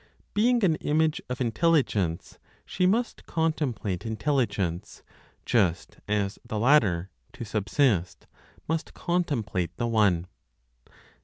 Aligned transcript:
Being 0.33 0.63
an 0.63 0.77
image 0.77 1.21
of 1.29 1.39
Intelligence, 1.39 2.39
she 2.65 2.87
must 2.87 3.27
contemplate 3.27 4.03
Intelligence, 4.03 5.03
just 5.45 5.99
as 6.07 6.39
the 6.43 6.57
latter, 6.57 7.11
to 7.33 7.45
subsist, 7.45 8.25
must 8.67 8.95
contemplate 8.95 9.77
the 9.77 9.85
One. 9.85 10.25